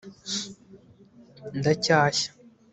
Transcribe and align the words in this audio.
ndacyashya 1.59 2.27